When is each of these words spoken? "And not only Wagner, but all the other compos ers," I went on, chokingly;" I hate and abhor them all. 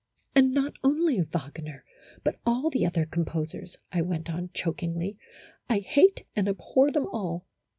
"And 0.35 0.51
not 0.51 0.73
only 0.83 1.21
Wagner, 1.21 1.85
but 2.23 2.39
all 2.43 2.71
the 2.71 2.87
other 2.87 3.05
compos 3.05 3.53
ers," 3.53 3.77
I 3.91 4.01
went 4.01 4.31
on, 4.31 4.49
chokingly;" 4.51 5.15
I 5.69 5.77
hate 5.77 6.25
and 6.35 6.47
abhor 6.49 6.89
them 6.89 7.05
all. 7.05 7.45